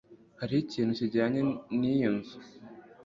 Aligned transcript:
Hariho 0.39 0.61
ikintu 0.65 0.91
kijyanye 0.99 1.39
n'iyo 1.79 2.09
nzu 2.17 2.37